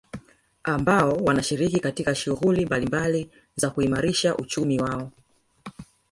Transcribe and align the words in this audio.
Ambao 0.63 1.11
wanashiriki 1.11 1.79
katika 1.79 2.15
shuhguli 2.15 2.65
mbalimbali 2.65 3.29
za 3.55 3.69
kuimarisha 3.69 4.37
uchumi 4.37 4.79
wao 4.79 5.11